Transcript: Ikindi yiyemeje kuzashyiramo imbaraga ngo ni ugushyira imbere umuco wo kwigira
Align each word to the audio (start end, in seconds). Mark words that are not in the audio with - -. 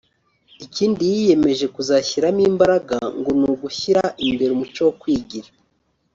Ikindi 0.65 1.01
yiyemeje 1.11 1.65
kuzashyiramo 1.75 2.41
imbaraga 2.51 2.97
ngo 3.17 3.29
ni 3.39 3.45
ugushyira 3.53 4.03
imbere 4.27 4.51
umuco 4.53 4.79
wo 4.87 4.93
kwigira 5.01 5.49